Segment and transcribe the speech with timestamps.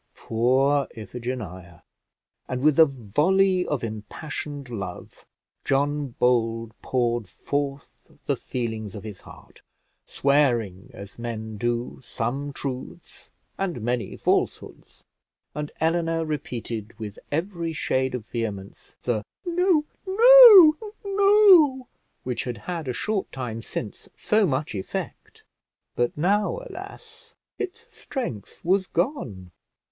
[0.15, 1.83] Poor Iphigenia!
[2.47, 5.27] And with a volley of impassioned love,
[5.63, 9.61] John Bold poured forth the feelings of his heart,
[10.07, 13.29] swearing, as men do, some truths
[13.59, 15.03] and many falsehoods;
[15.53, 21.87] and Eleanor repeated with every shade of vehemence the "No, no, no,"
[22.23, 25.43] which had had a short time since so much effect;
[25.95, 27.35] but now, alas!
[27.59, 29.51] its strength was gone.